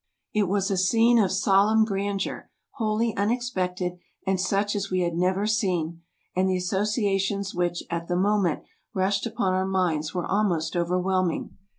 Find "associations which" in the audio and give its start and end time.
6.57-7.83